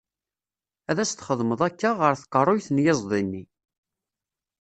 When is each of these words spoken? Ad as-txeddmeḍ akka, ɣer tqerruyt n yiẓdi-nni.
Ad 0.89 0.97
as-txeddmeḍ 1.03 1.61
akka, 1.67 1.91
ɣer 1.99 2.13
tqerruyt 2.21 2.67
n 2.71 2.81
yiẓdi-nni. 2.83 3.43